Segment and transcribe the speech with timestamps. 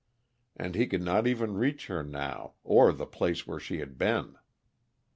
[0.55, 4.35] And he could not even reach her now or the place where she had been!